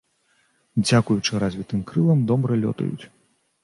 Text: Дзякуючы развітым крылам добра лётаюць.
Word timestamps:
Дзякуючы 0.85 1.33
развітым 1.45 1.87
крылам 1.93 2.19
добра 2.35 2.63
лётаюць. 2.67 3.03